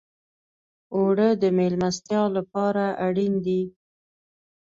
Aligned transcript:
اوړه 0.95 1.27
د 1.41 1.43
میلمستیا 1.57 2.23
لپاره 2.37 2.85
اړین 3.05 3.33
دي 3.45 3.61